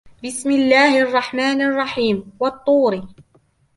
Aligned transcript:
بسم 0.23 0.51
الله 0.51 1.01
الرحمن 1.01 1.61
الرحيم 1.61 2.31
والطور 2.39 3.01